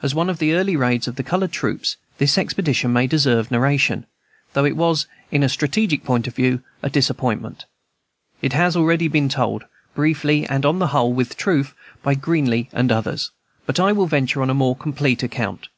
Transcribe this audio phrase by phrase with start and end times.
[0.00, 4.06] As one of the early raids of the colored troops, this expedition may deserve narration,
[4.54, 7.66] though it was, in a strategic point of view, a disappointment.
[8.40, 12.90] It has already been told, briefly and on the whole with truth, by Greeley and
[12.90, 13.30] others,
[13.66, 15.68] but I will venture on a more complete account.